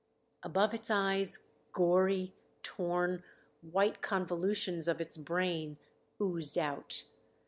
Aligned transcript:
Above 0.41 0.73
its 0.73 0.89
eyes, 0.89 1.47
gory, 1.73 2.33
torn, 2.63 3.23
white 3.61 4.01
convolutions 4.01 4.87
of 4.87 4.99
its 4.99 5.15
brain 5.15 5.77
oozed 6.19 6.57
out. 6.57 7.03